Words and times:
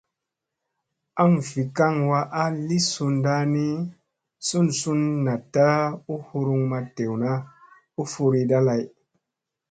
Aŋ 1.21 1.31
vi 1.47 1.63
kaŋ 1.77 1.95
wa 2.09 2.19
a 2.41 2.43
li 2.67 2.77
sunɗa 2.91 3.35
ni, 3.53 3.65
sun 4.47 4.67
sun 4.79 5.01
naɗta 5.25 5.65
u 6.11 6.13
huruŋ 6.27 6.61
ma 6.71 6.79
dewna 6.95 7.31
u 7.99 8.01
furiɗa 8.11 8.59
lay. 8.67 8.83